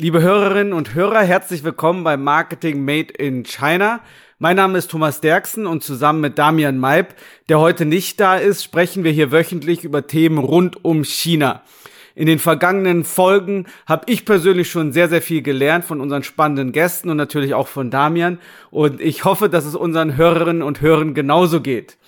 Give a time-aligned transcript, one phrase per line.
[0.00, 3.98] Liebe Hörerinnen und Hörer, herzlich willkommen bei Marketing Made in China.
[4.38, 7.16] Mein Name ist Thomas Derksen und zusammen mit Damian Maib,
[7.48, 11.62] der heute nicht da ist, sprechen wir hier wöchentlich über Themen rund um China.
[12.14, 16.70] In den vergangenen Folgen habe ich persönlich schon sehr, sehr viel gelernt von unseren spannenden
[16.70, 18.38] Gästen und natürlich auch von Damian.
[18.70, 21.98] Und ich hoffe, dass es unseren Hörerinnen und Hörern genauso geht.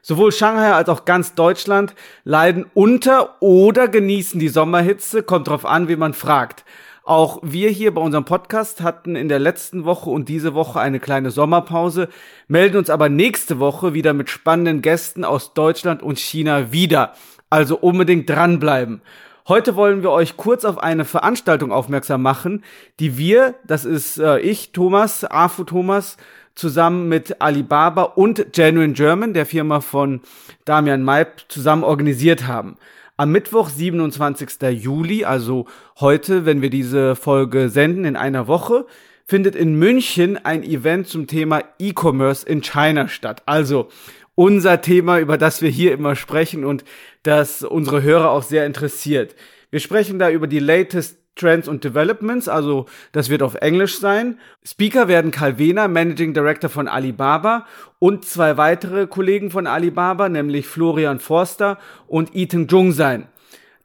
[0.00, 5.88] Sowohl Shanghai als auch ganz Deutschland leiden unter oder genießen die Sommerhitze, kommt drauf an,
[5.88, 6.64] wie man fragt.
[7.06, 11.00] Auch wir hier bei unserem Podcast hatten in der letzten Woche und diese Woche eine
[11.00, 12.08] kleine Sommerpause,
[12.48, 17.12] melden uns aber nächste Woche wieder mit spannenden Gästen aus Deutschland und China wieder.
[17.50, 19.02] Also unbedingt dranbleiben.
[19.46, 22.64] Heute wollen wir euch kurz auf eine Veranstaltung aufmerksam machen,
[22.98, 26.16] die wir, das ist äh, ich, Thomas, Afu Thomas,
[26.54, 30.22] zusammen mit Alibaba und Genuine German, der Firma von
[30.64, 32.78] Damian Maib, zusammen organisiert haben.
[33.16, 34.60] Am Mittwoch, 27.
[34.72, 35.66] Juli, also
[36.00, 38.86] heute, wenn wir diese Folge senden, in einer Woche,
[39.24, 43.44] findet in München ein Event zum Thema E-Commerce in China statt.
[43.46, 43.88] Also
[44.34, 46.82] unser Thema, über das wir hier immer sprechen und
[47.22, 49.36] das unsere Hörer auch sehr interessiert.
[49.70, 54.38] Wir sprechen da über die latest Trends und Developments, also das wird auf Englisch sein.
[54.64, 57.66] Speaker werden Wehner, Managing Director von Alibaba
[57.98, 63.28] und zwei weitere Kollegen von Alibaba, nämlich Florian Forster und Ethan Jung sein.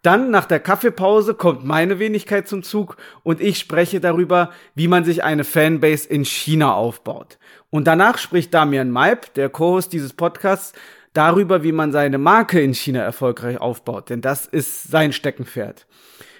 [0.01, 5.03] Dann nach der Kaffeepause kommt meine Wenigkeit zum Zug und ich spreche darüber, wie man
[5.03, 7.37] sich eine Fanbase in China aufbaut.
[7.69, 10.73] Und danach spricht Damian Maib, der Co-Host dieses Podcasts,
[11.13, 15.85] darüber, wie man seine Marke in China erfolgreich aufbaut, denn das ist sein Steckenpferd.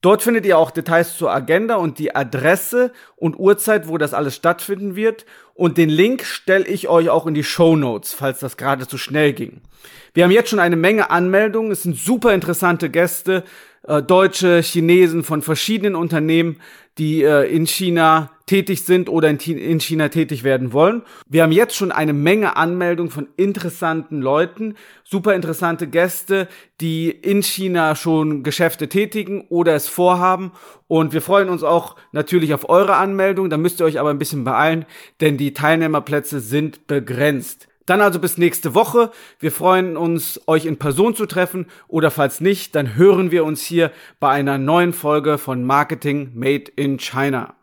[0.00, 4.36] Dort findet ihr auch Details zur Agenda und die Adresse und Uhrzeit, wo das alles
[4.36, 5.24] stattfinden wird.
[5.54, 8.98] Und den Link stelle ich euch auch in die Show Notes, falls das gerade zu
[8.98, 9.62] schnell ging.
[10.12, 11.72] Wir haben jetzt schon eine Menge Anmeldungen.
[11.72, 13.44] Es sind super interessante Gäste,
[13.86, 16.60] äh, Deutsche, Chinesen von verschiedenen Unternehmen,
[16.98, 21.02] die äh, in China tätig sind oder in, in China tätig werden wollen.
[21.28, 26.48] Wir haben jetzt schon eine Menge Anmeldungen von interessanten Leuten, super interessante Gäste,
[26.80, 30.52] die in China schon Geschäfte tätigen oder es vorhaben.
[30.86, 33.50] Und wir freuen uns auch natürlich auf eure Anmeldung.
[33.50, 34.84] Da müsst ihr euch aber ein bisschen beeilen,
[35.20, 37.66] denn die Teilnehmerplätze sind begrenzt.
[37.86, 39.10] Dann also bis nächste Woche.
[39.38, 43.62] Wir freuen uns, euch in Person zu treffen oder falls nicht, dann hören wir uns
[43.62, 43.90] hier
[44.20, 47.54] bei einer neuen Folge von Marketing Made in China.